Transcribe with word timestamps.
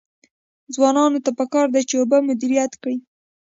ځوانانو 0.73 1.19
ته 1.25 1.31
پکار 1.39 1.65
ده 1.73 1.81
چې، 1.89 1.95
اوبه 1.97 2.17
مدیریت 2.27 2.71
کړي. 2.81 2.97